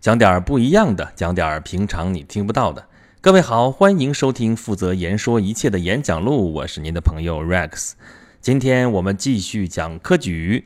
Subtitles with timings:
[0.00, 2.86] 讲点儿不一样的，讲点儿平常你听不到的。
[3.20, 7.92] 各位好，欢迎收听负责言说一切的演讲录，我是您的朋友 Rex。
[8.40, 10.64] 今天我们继续讲科举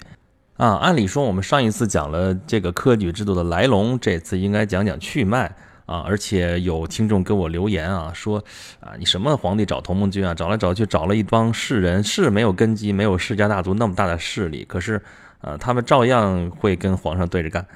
[0.56, 0.76] 啊。
[0.76, 5.52] 按理说我们上一次讲了这个科举制度的来龙，这次应该讲讲去脉
[5.86, 6.04] 啊。
[6.06, 8.38] 而且有听众给我留言啊，说
[8.78, 10.32] 啊，你什么皇帝找同盟军啊？
[10.32, 15.02] 找来找去找了一帮士人，是没有根基，没有世家大族那么大的势力，可是
[15.40, 17.66] 呃，他们照样会跟皇上对着干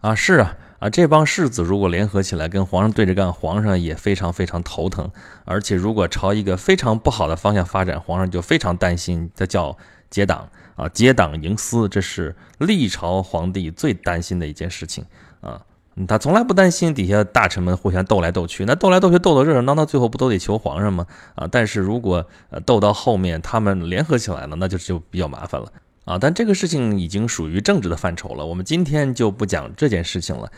[0.00, 0.14] 啊。
[0.14, 0.56] 是啊。
[0.78, 5.10] 啊，这帮世子如果联合起来跟皇上对着干，皇上也非常非常头疼。
[5.44, 9.28] 而且如果朝一个非常不好的方向发展，皇上就非常担心。
[9.34, 9.76] 这叫
[10.08, 15.04] 结党啊，结党营私，这是历朝皇帝最担心的一件事情
[15.40, 15.60] 啊。
[16.06, 21.04] 他从来不担心底下大臣们互相斗来斗去，那斗来斗去斗得热热闹闹，最后不都得求皇上吗？
[21.34, 25.72] 啊，但是如果呃斗到后面他们联合起来了，那就就比较麻烦了
[26.04, 26.16] 啊。
[26.16, 30.48] 但这个事情已经属于政治的范畴了，我们今天就不讲这件事情了。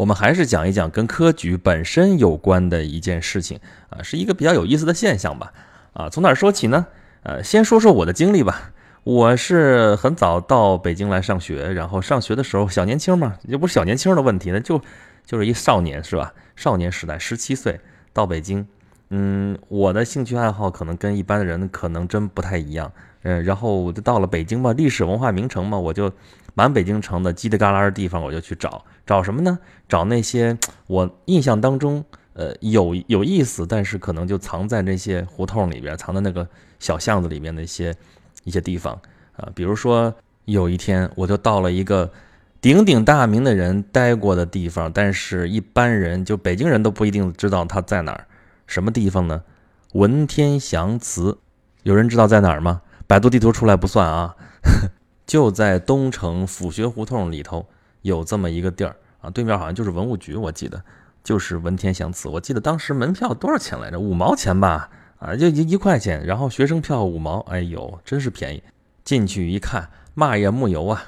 [0.00, 5.52] 我们还是讲一讲跟科举本身有关的一件事情啊，是一个比较有意思的现象吧。
[5.92, 6.86] 啊，从哪说起呢？
[7.22, 8.72] 呃，先说说我的经历吧。
[9.04, 14.80] 我是很早到北京来上学，然后上学的时候小年轻嘛，也不是小年轻的问题呢，就
[15.26, 16.32] 就是一少年是吧？
[16.56, 17.78] 少年时代，十七岁
[18.14, 18.66] 到北京，
[19.10, 22.90] 嗯，我的兴趣爱好可能跟一般的人可能真不太一样。
[23.22, 26.12] 嗯，然后我就到了北京嘛，历史文化名城嘛，我就。
[26.52, 29.56] 满北京城的叽里旮旯的地方，我就去找找什么呢？
[29.88, 36.46] 找那些我印象当中，呃，有有意思，但是可能就藏在那些胡同里边，藏在那个
[36.80, 37.94] 小巷子里面的一些
[38.42, 39.00] 一些地方
[39.36, 39.48] 啊。
[39.54, 40.12] 比如说，
[40.44, 42.10] 有一天我就到了一个
[42.60, 48.26] 鼎鼎大名的人待过的地方，但是一般人就北京人都不一定知道他在哪儿。
[48.66, 49.44] 什么地方呢？
[49.92, 51.38] 文天祥祠，
[51.84, 52.82] 有人知道在哪儿吗？
[53.10, 54.36] 百度地图出来不算啊。
[55.26, 57.66] 就在东城府学胡同里头
[58.02, 60.80] 有这么一个地儿啊，对面好像就是文物局，我记得
[61.24, 62.28] 就是文天祥祠。
[62.28, 63.98] 我记得当时门票多少钱来着？
[63.98, 64.88] 五毛钱吧，
[65.18, 66.24] 啊，就一一块钱。
[66.24, 68.62] 然后学生票五毛，哎呦，真是便宜。
[69.02, 71.02] 进去一看，嘛也木有啊，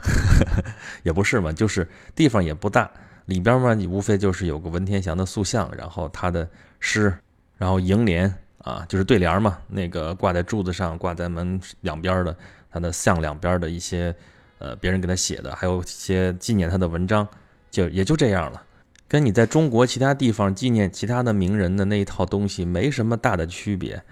[1.04, 2.90] 也不是嘛，就是地方也不大，
[3.26, 6.48] 里边嘛，你无非就是有个文天祥的塑像，然后他的
[6.80, 7.16] 诗，
[7.58, 12.36] 然后楹联啊，就是对联嘛，那个挂在柱子上，挂在门两边的。
[12.74, 14.16] 他的像两边的一些，
[14.58, 17.28] 呃，别人给他写的，还有一些纪念他的文章，
[17.70, 18.62] 就也就这样了，
[19.06, 24.02] 跟你在中国其他地方纪念其他的名人的那一套东西没什么大的区别，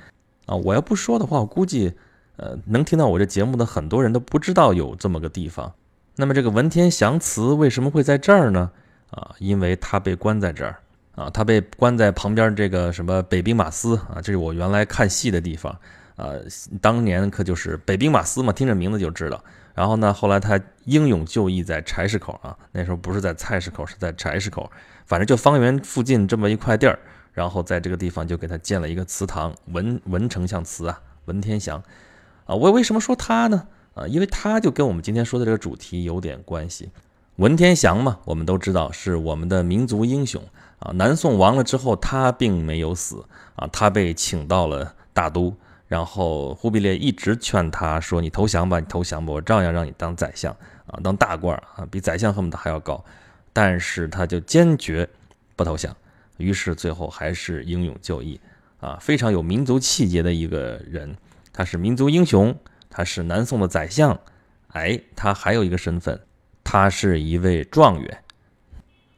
[0.44, 1.94] 啊，我要不说的话，我估计，
[2.36, 5.72] 呃，能听到我这节目的很多人都不知道有这么个地方。
[6.16, 8.70] 那么这个文天祥祠为什么会在这儿呢？
[9.10, 10.76] 啊，因为他被关在这儿，
[11.20, 15.78] 啊，他被关在旁边这个什么北兵马司啊，这是我原来看戏的地方。
[16.16, 16.42] 呃，
[16.80, 19.44] 当年可就是北兵马司嘛，听这名字就知道。
[19.74, 24.70] 然后呢，后来他英勇就义在柴市口啊，那时候不是在菜市口，是在柴市口，
[25.04, 26.98] 反正就方圆附近这么一块地儿。
[27.34, 31.82] 然后在这个地方就给他建了一个祠堂，文文丞相祠啊，文天祥
[32.46, 32.54] 啊。
[32.54, 33.66] 我为什么说他呢？
[33.92, 36.88] 啊，因为他就跟我们今天说的这个主题有点关系。
[37.36, 40.42] 文天祥嘛，我们都知道是我们的民族英雄
[40.80, 40.92] 啊。
[40.92, 43.24] 南宋亡了之后，他并没有死
[43.54, 45.56] 啊，他被请到了大都。
[45.86, 50.52] 然后忽必烈一直劝他说：“你投降吧，你投降吧，我照样让你当宰相
[50.86, 53.04] 啊，当大官啊，比宰相恨不得还要高。”
[53.52, 55.08] 但是他就坚决
[55.56, 55.96] 不投降，
[56.36, 58.40] 于是最后还是英勇就义
[58.78, 61.16] 啊，非常有民族气节的一个人。
[61.52, 62.56] 他是民族英雄，
[62.88, 64.16] 他是南宋的宰相，
[64.68, 66.20] 哎，他还有一个身份，
[66.62, 68.22] 他是一位状元。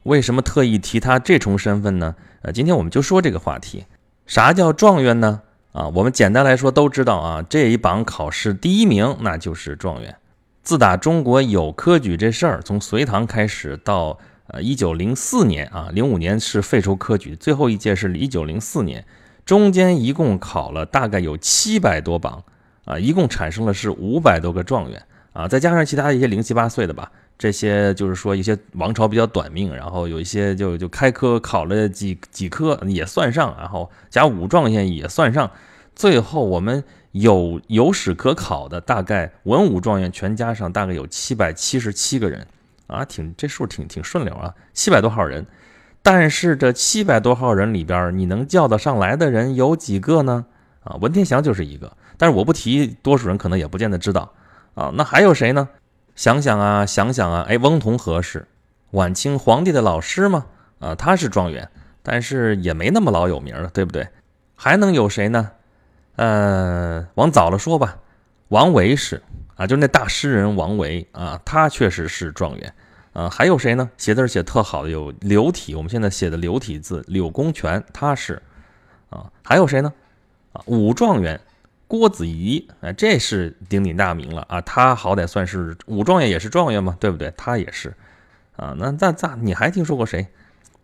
[0.03, 2.15] 为什么特意提他这重身份呢？
[2.41, 3.85] 呃，今天我们就说这个话题，
[4.25, 5.41] 啥叫状元呢？
[5.71, 10.15] 啊，我们简单来说都知道啊，这一榜考试第一名那就是状元。
[10.61, 19.05] 自打中国有科举这事儿，从隋唐开始到呃一九零四年啊，零五年是废除科举，最后一届是一九零四年，
[19.45, 22.43] 中间一共考了大概有七百多榜
[22.85, 27.11] 啊，一共产生了是五百多个状元啊，再加上其他一些零七八碎的吧。
[27.37, 35.49] 这些就是说一些王朝比较短命，然后有一些就就开科考了几几科也算上，然后加武状元也算上，
[35.95, 42.47] 最后我们有有史可考的大概文武状元全加上大概有七百七十七个人
[42.87, 45.45] 啊，挺这数挺挺顺溜啊，七百多号人。
[46.01, 50.45] 但是这七百多号人里边，你能叫得上来的人有几个呢？
[50.83, 54.33] 啊，文天祥就是一个，但是我不提，多数人可能也不见得知道
[54.73, 54.91] 啊。
[54.95, 55.69] 那还有谁呢？
[56.15, 58.47] 想想啊，想想啊，哎，翁同龢是
[58.91, 60.45] 晚清皇帝的老师吗？
[60.79, 61.69] 啊，他是状元，
[62.01, 64.07] 但是也没那么老有名了，对不对？
[64.55, 65.51] 还能有谁呢？
[66.15, 67.97] 呃，往早了说吧，
[68.49, 69.21] 王维是
[69.55, 72.73] 啊，就那大诗人王维啊，他确实是状元。
[73.13, 73.91] 啊，还有谁呢？
[73.95, 78.41] 写字写特好的有柳体，我们现在写的柳体字，柳公权他是
[79.11, 79.93] 啊，还有谁呢？
[80.51, 81.39] 啊，武状元
[81.93, 87.31] 郭子仪，哎，这是鼎鼎大名了啊，他好歹算是武状元，也是状元嘛，对不对？
[87.37, 87.93] 他也是
[88.55, 90.25] 啊，那那那你还听说过谁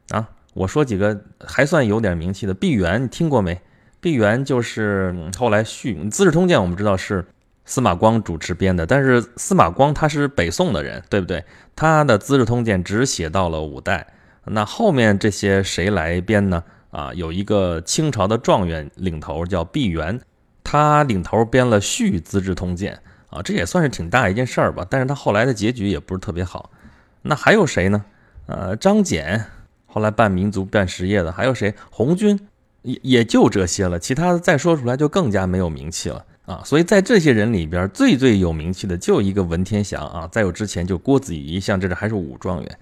[0.10, 0.30] 啊？
[0.54, 3.60] 我说几个还算有点名气的，毕沅，你听过没？
[4.00, 7.26] 毕沅就是后来续《资治通鉴》，我们知道是。
[7.66, 11.44] 司马光主持编的，但是司马光他是北宋的人，对不对？
[11.76, 14.08] 他的《资治通鉴》只写到了五代，
[14.46, 16.64] 那后面这些谁来编呢？
[16.90, 20.20] 啊，有一个清朝的状元领头叫毕沅，
[20.72, 23.02] 他领头编了续《资治通鉴》
[23.36, 24.86] 啊，这也算是挺大一件事儿吧。
[24.88, 26.70] 但是他后来的结局也不是特别好。
[27.24, 28.06] 那还有谁呢？
[28.46, 29.42] 呃，张謇，
[29.88, 31.74] 后来办民族办实业的，还有谁？
[31.90, 32.40] 红军，
[32.84, 36.24] 也也就这些了，其他的再说出来就更加没有名气了。
[36.46, 42.78] 啊，所以在这些人里边，最最有名气的就一个文天祥啊，再有之前就郭子仪，像这个还是武状元，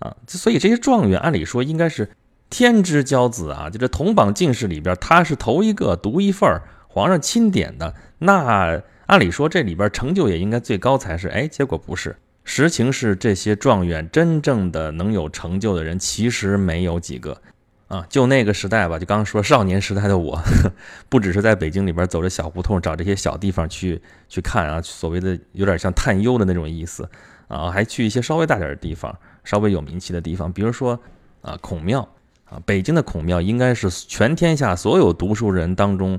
[0.00, 2.10] 啊，所以这些状元按理说应该是
[2.50, 17.40] 天之骄子啊，就这同榜进士里边，他是头一个独一份儿，皇上钦点的，那按理说这里边成就也应该最高才是，哎，结果不是，实情是这些状元真正的能有成就的人其实没有几个。
[17.86, 20.38] 啊，就那个时代吧，就刚刚说少年时代的我，
[21.08, 27.08] 不只是在北京里边走着小胡同找这些小地方去去看啊，所谓的有点像探幽的那种意思。
[27.46, 31.00] 啊，还去一些稍微大点的地方，稍微有名气的地方，比如说
[31.40, 32.06] 啊孔庙。
[32.44, 36.18] 啊，北京的孔庙应该是全天下所有读书人当中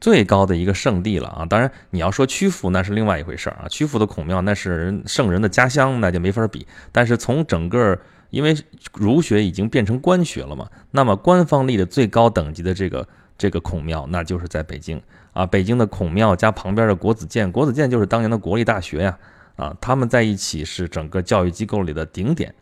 [0.00, 1.44] 最高的一个圣地了啊。
[1.44, 6.66] 当然你要说曲阜那是另外一回事儿啊，曲阜的孔庙那是圣人的家乡，那就没法比。
[6.92, 7.98] 但是从整个
[8.30, 8.56] 因为
[8.92, 13.06] 儒学已经变成官学了嘛，那么官方立的最高等级的这个
[13.38, 15.00] 这个孔庙，那就是在北京
[15.32, 15.46] 啊。
[15.46, 19.18] 北京的孔庙加旁边的国子监，国子监就是当年的国立大学呀，
[19.56, 22.54] 啊，他们在一起是整个教育机构里的顶点。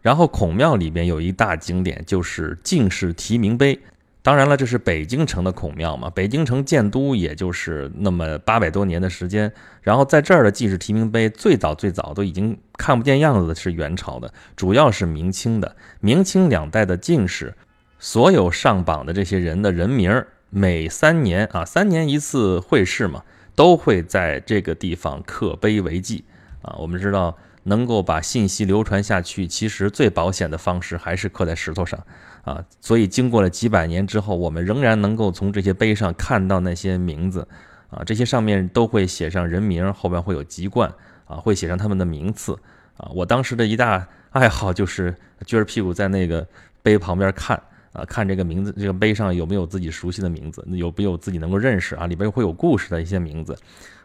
[0.00, 3.78] 然后孔庙里边有一大景点，就是进士题名碑。
[4.24, 6.08] 当然了，这是北京城的孔庙嘛。
[6.08, 15.74] 北京城建都也就是那么八百多年的时间，然后在这儿的进士提名碑最早最早都已经看不见样子的是元朝的，主要是明清的。
[15.98, 17.52] 明清两代的进士，
[17.98, 23.24] 所有上榜的这些人的人名，每三年啊，三年一次会试嘛，
[23.56, 26.24] 都会在这个地方刻碑为记
[26.62, 26.76] 啊。
[26.78, 31.98] 我们知道，能够把信息流传下去，其实最保险的方式还是刻在石头上。
[32.42, 37.46] 啊，所以经过了几百年之后，我们仍然能够从这些碑上看到那些名字，
[37.88, 40.92] 啊，这些上面都会写上人名，后边会有籍贯，
[41.26, 42.58] 啊，会写上他们的名次，
[42.96, 45.14] 啊，我当时的一大爱好就是
[45.44, 46.44] 撅着屁股在那个
[46.82, 53.56] 碑旁边看，啊，看这个名字，这个碑上有没有自己熟悉的名字，有没有自己能够认识啊，里边会有故事的一些名字。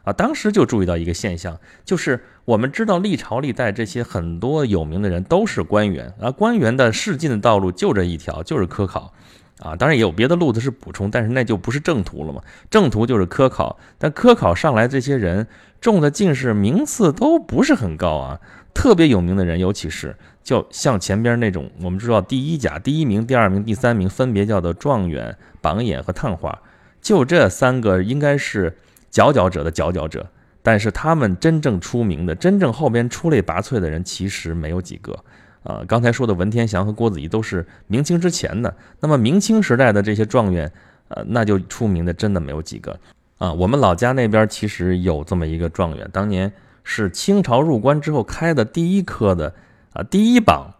[0.03, 9.11] 啊，当时就注意到一个现象，就是我们知道历朝历代这些很多有名的人都是官员，而官员的仕进的道路就这一条，就是科考，
[9.59, 15.45] 啊，当然也有别的路子是补充，但是那就不是正途了嘛，正途就是科考，但科考上来这些人
[15.81, 18.39] 中的进士名次都不是很高啊，
[18.73, 20.15] 特别有名的人，尤其是
[20.47, 26.57] 就像前边那种，我们知道第一甲第一名、第二名、第三名分别叫做状元、榜眼和探花，
[27.01, 28.77] 就这三个应该是。
[29.09, 30.29] 佼佼者的佼佼者，
[30.61, 35.17] 但是他们真正出名的、真正后边出类拔萃的人，其实没有几个。
[35.63, 40.71] 啊，刚才说的文天祥和郭子仪都是明清之前的，那么明清时代的这些状元，
[41.07, 42.99] 呃，那就出名的真的没有几个。
[43.37, 46.51] 啊，我们老家那边其实有这么一个状元，当年
[46.83, 49.51] 是清朝入关之后开的第一科的，
[49.97, 50.71] 啊，第一榜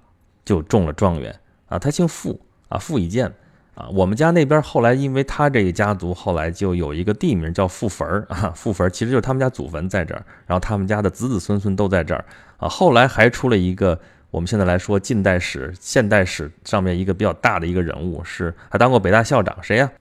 [0.46, 1.36] 就中了状元。
[1.66, 3.34] 啊，他姓傅，啊，傅以渐。
[3.74, 12.26] 啊，我们家那边后来，因为他这个家族后来就有一个地名叫傅坟啊，傅坟其实就是他们家祖坟在这儿，然后他们家的子子孙孙都在这儿
[12.58, 12.70] 啊。
[12.70, 14.00] 后来还出了一个，
[14.32, 19.92] 我们现在来说近代史、现代史上面一个比较大的一个人物，是还当过北大校长，谁呀？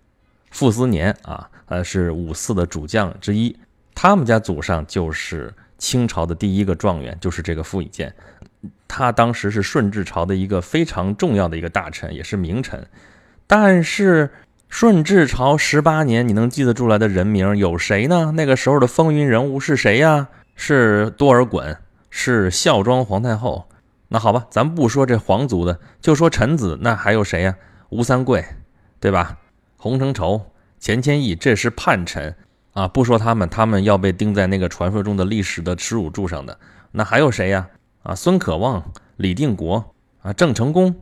[0.53, 3.55] 傅斯年啊，呃，是五四的主将之一，
[3.95, 8.15] 他们家祖上就是清朝的第一个状元，就是这个傅以渐，
[8.89, 12.87] 他当时是顺治朝的一个非常重要的一个大臣，也是名臣。
[13.47, 14.31] 但是
[14.69, 18.33] 顺治朝十八年，你能记得出来的人名有谁呢？
[18.35, 20.29] 那个时候的风云人物是谁呀？
[20.55, 21.77] 是多尔衮，
[22.11, 23.69] 是孝庄皇太后。
[24.09, 27.57] 那好吧，咱不说这皇族的，就说臣子，那还有谁呀？
[27.89, 28.45] 吴三桂，
[29.01, 29.39] 对吧？
[29.77, 30.47] 洪承畴、
[30.81, 32.35] 钱谦益，这是叛臣
[32.73, 32.89] 啊！
[32.89, 36.59] 不说他们，他们要被钉在那个传说中的历史的耻辱柱上的。
[36.93, 37.69] 那还有谁呀？
[38.07, 39.85] 啊，孙可望、李定国
[40.23, 40.95] 啊，郑成功。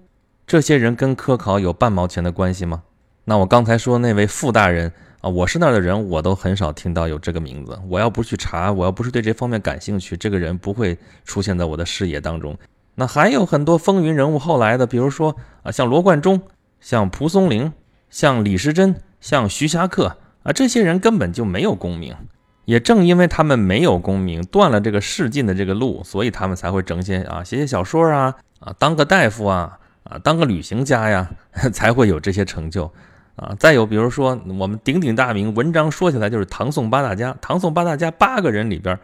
[0.46, 2.82] 这些人跟科考有半毛钱的关系吗？
[3.26, 7.78] 那我刚才说那位傅大人啊，我是那儿的人，我都很少听到有这个名字。
[7.90, 10.96] 我要不去查，我要不是对这方面感兴趣，这个人不会
[11.26, 12.56] 出现在我的视野当中。
[12.94, 16.40] 那还有很多风云人物，后来的，比如说啊，像罗贯中、
[16.80, 17.70] 像蒲松龄、
[18.08, 22.16] 像李时珍、像徐霞客啊，这些人根本就没有功名。
[22.64, 31.30] 也正因为他们没有功名，断了这个仕进的这个路，所以他们才会整些啊，写写小说啊，啊，当个大夫啊，啊，当个旅行家呀，
[31.72, 32.90] 才会有这些成就
[33.36, 33.54] 啊。
[33.58, 38.98] 再有，比如说我们鼎鼎大名，文章说起来就是唐宋八大家，唐宋八大家八个人里边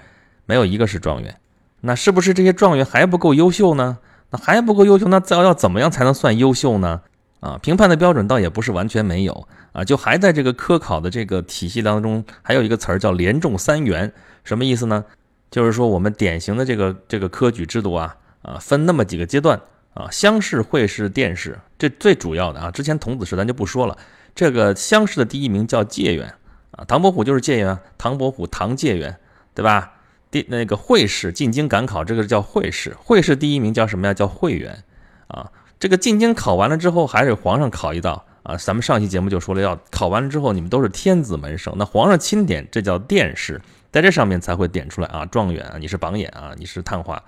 [0.46, 1.36] 没有一个是状元。
[1.82, 3.98] 那是不是这些状元还不够优秀呢？
[4.30, 7.00] 那还不够优秀，那要要怎么样才能算优秀呢？
[7.40, 14.12] 啊，评判的标准倒也不是完全没有啊，就还在这个科考的这个体系当中，还有一个词儿叫连中三元，
[14.44, 15.04] 什么意思呢？
[15.50, 19.60] 就是说我们典型的这个这个科举制度啊啊，分那么几个阶段
[19.94, 22.70] 啊，乡试、会试、殿试，这最主要的啊。
[22.70, 23.98] 之前童子试咱就不说了，
[24.34, 26.32] 这个乡试的第一名叫解元
[26.70, 29.16] 啊，唐伯虎就是解元，唐伯虎唐解元，
[29.54, 29.94] 对吧？
[30.30, 34.14] 第那个会试进京赶考，这个叫会试，会试第一名叫什么呀？
[34.14, 34.84] 叫会员，
[35.26, 35.50] 啊，
[35.80, 38.56] 这个进京考完了之后，还是皇上考一道啊。
[38.56, 43.60] 咱们上期节目就说了，要考完了之后，你们都是天子门生，那皇上钦点，这叫殿试，
[43.90, 47.20] 在这上面才会点出来啊，状元啊，你是榜眼啊，你是探花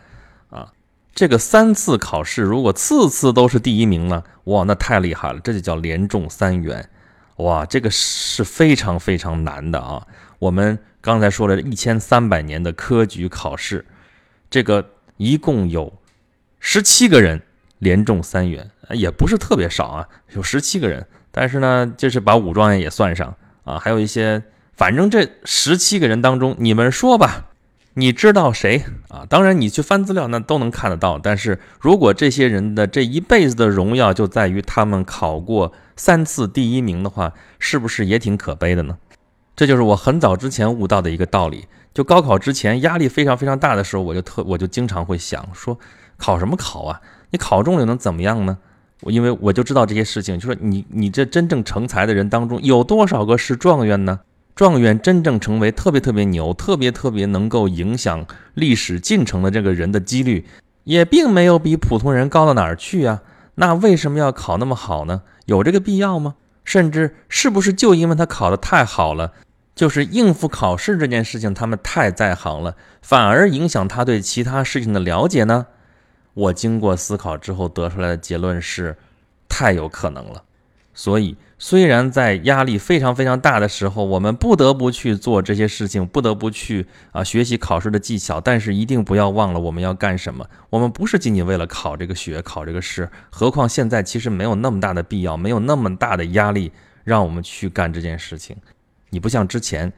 [0.50, 0.70] 啊。
[1.14, 6.88] 这个三次考试，如果次次都是第一名呢，哇，那太厉害了，这就叫连中三元，
[7.36, 10.06] 哇，这个是非常非常难的啊，
[10.38, 10.78] 我们。
[11.04, 13.84] 刚才说了一千三百年的科举考试，
[14.48, 15.92] 这个一共有
[16.60, 17.42] 十七个人
[17.82, 21.04] 连中三元，也不是特别少啊，有十七个人。
[21.32, 23.34] 但是呢，就是把武状元也算上
[23.64, 24.40] 啊，还有一些，
[24.76, 27.46] 反正这十七个人当中，你们说吧，
[27.94, 29.26] 你知道谁啊？
[29.28, 31.18] 当然，你去翻资料那都能看得到。
[31.18, 38.96] 但是如果这些人的这一辈子的荣耀就在于他们考过三次第一名的话，是不是也挺可悲的呢？
[39.56, 41.66] 这就是我很早之前悟到的一个道理。
[41.92, 45.78] 就高考之前压力非常非常大的时候，我就特我就经常会想说，
[46.16, 47.00] 考什么考啊？
[47.32, 48.58] 你考中了又能怎么样呢？
[49.00, 54.20] 我因为我就知道这些事情，就说你你这真正成才的人当中，有多少个是状元呢？
[54.54, 58.24] 状元真正成为特别特别牛、特别特别能够影响
[58.54, 60.46] 历史进程的这个人的几率，
[60.84, 63.22] 也并没有比普通人高到哪儿去啊。
[63.54, 65.22] 那为什么要考那么好呢？
[65.46, 66.34] 有这个必要吗？
[66.64, 69.32] 甚至是不是就因为他考得太好了，
[69.74, 75.66] 就是应付考试这件事情他们太在行了，反而影响他对其他事情的了解呢？
[76.34, 78.96] 我经过思考之后得出来的结论是，
[79.48, 80.42] 太有可能了。
[80.94, 90.46] 所以，虽然在压力非常非常大的时候，我们不得不去做这些事情，不得不去啊学习考试的技巧，但是一定不要忘了我们要干什么。
[90.68, 96.70] 我们不是仅仅为了考这个学、考这个试，何况现在其实没有那么大的必要，没有那么大的压力
[97.04, 98.54] 让我们去干这件事情。
[99.08, 99.90] 你不像之前，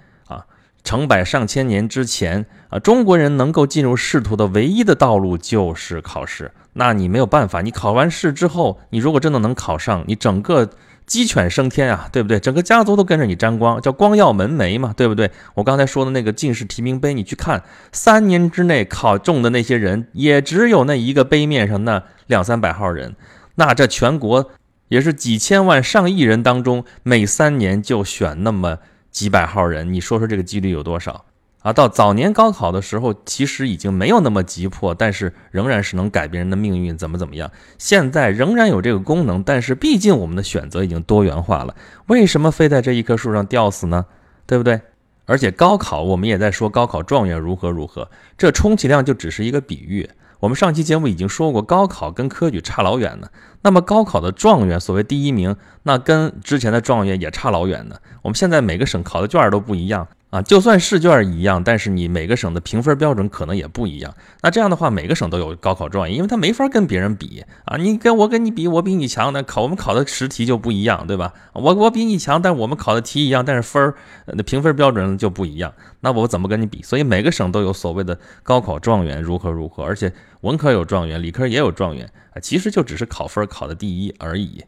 [0.85, 6.53] 成百上千年之前啊，中国人能够进入仕途的唯一的道路就是考试。
[6.75, 10.69] 那你没有办法，你考完试之后，你如果真的能考上，你整个
[11.07, 12.39] 鸡犬升天啊，对不对？
[12.41, 15.31] 整个家族都跟着你沾光，叫光耀门楣嘛，对不对？
[15.55, 17.63] 我刚才说的那个进士提名碑，你去看，
[17.93, 23.15] 三年之内考中的那些人，也只有那一个碑面上那两三百号人，
[23.55, 24.51] 那这全国
[24.89, 28.79] 也是几千万上亿人当中，每三年就选那么
[29.15, 31.25] 几百号人，你说说这个几率有多少？
[31.61, 37.51] 啊，到早年高考的时候，其实已经没有那么急迫，但是仍然是能改变人的命运，怎么怎么样？
[37.79, 41.77] 现在仍然有这个功能，但是毕竟我们的选择已经多元化了，
[42.09, 44.05] 为什么非在这一棵树上吊死呢？
[44.47, 44.81] 对不对？
[45.27, 50.11] 而且高考，我们也在说高考状元如何如何，这充其量就只是一个比喻。
[50.45, 53.29] 我们上期节目已经说过，高考跟科举差老远呢。
[53.63, 57.97] 那么高考的状元，所谓第一名，那跟之前的状元也差老远呢。
[58.21, 60.07] 我们现在每个省考的卷儿都不一样。
[60.35, 64.13] 啊，就算试卷一样，但是你每个省的评分标准可能也不一样。
[64.43, 67.77] 那这样的话，每个省都有高考状元，因为他没法跟别人比啊。
[67.77, 71.33] 你跟我跟你比，我比你强，那考我们考的试题就不一样，对吧？
[71.53, 73.95] 我我比你强，但我们考的题一样，但是分儿
[74.27, 75.73] 那评分标准就不一样。
[76.01, 76.83] 那我怎么跟你比？
[76.83, 82.41] 所以每个省都有所谓的高考状元如何如何，而且文科有状元，理科也有状元啊。
[82.41, 84.65] 其实就只是考分考的第一而已，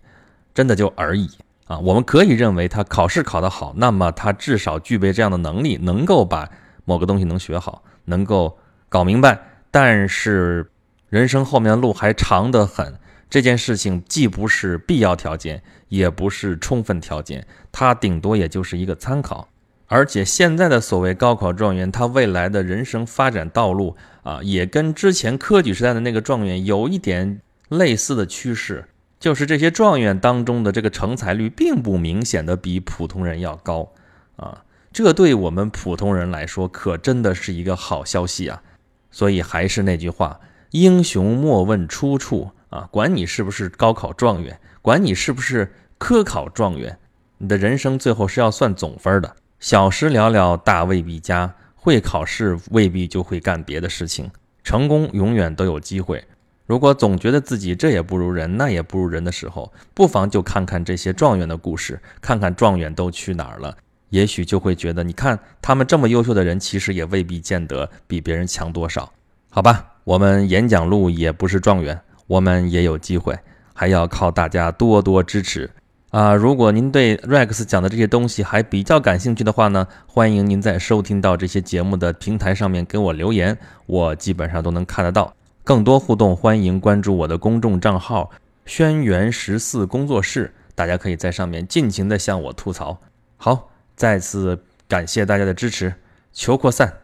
[0.54, 1.28] 真的就而已。
[1.66, 6.48] 啊，我们可以认为他考试考得好，那么他至少具备这样的能力，能够把
[6.84, 8.56] 某个东西能学好，能够
[8.88, 9.38] 搞明白。
[9.70, 10.70] 但是
[11.08, 12.94] 人生后面的路还长得很，
[13.28, 19.48] 这件事情既不是必要条件，也不是充分条件，它顶多也就是一个参考。
[19.88, 28.84] 而且现在的所谓高考状元，他未来的人生发展道路啊，也跟之前科举时代的那个状元有一点类似的趋势。
[29.18, 33.92] 就是这些状元当中的这个成才率，并不明显的比普通人要高
[34.36, 38.62] 啊，这对我们普通人来说，可真的是一个好消息啊。
[39.10, 46.98] 所以还是那句话，英雄莫问出处啊，管你是不是高考状元，管你是不是科考状元，
[47.38, 49.36] 你的人生最后是要算总分的。
[49.58, 51.54] 小时了了，大未必佳。
[51.74, 54.28] 会考试未必就会干别的事情，
[54.64, 56.24] 成功永远都有机会。
[56.66, 63.76] 如果总觉得自己这也不如人，那也不如人的时候，不妨就看看这些状元的故事，看看状元都去哪儿了，
[64.10, 69.12] 也许就会觉得，你看他们这么优秀的人，其实也未必见得比别人强多少。
[69.48, 73.38] 好吧，我们演讲录也不是状元，我们也有机会，
[73.72, 75.70] 还要靠大家多多支持。
[76.10, 83.56] 啊，如果您对 Rex 讲的这些东西还比较感兴趣的话呢，欢迎您在收听到这些节目的平台上面给我留言，
[83.86, 85.34] 我基本上都能看得到。
[85.66, 88.30] 更多互动，欢迎关注我的公众账号
[88.66, 93.00] “轩辕十四工作室”，大家可以在上面尽情的向我吐槽。
[93.36, 95.92] 好，再次感谢大家的支持，
[96.32, 96.98] 求扩散，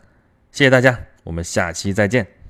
[0.52, 2.41] 谢谢大家，我们下期再见。